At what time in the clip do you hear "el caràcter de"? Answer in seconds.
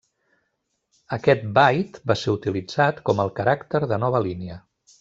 3.25-4.01